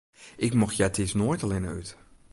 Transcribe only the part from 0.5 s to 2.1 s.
mocht eartiids noait allinne út.